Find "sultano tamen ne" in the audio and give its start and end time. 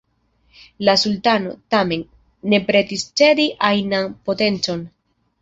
1.01-2.61